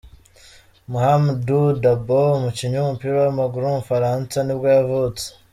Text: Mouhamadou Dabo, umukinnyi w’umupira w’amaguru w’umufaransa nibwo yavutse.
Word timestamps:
Mouhamadou 0.91 1.67
Dabo, 1.83 2.19
umukinnyi 2.39 2.77
w’umupira 2.77 3.13
w’amaguru 3.23 3.63
w’umufaransa 3.65 4.37
nibwo 4.41 4.67
yavutse. 4.77 5.25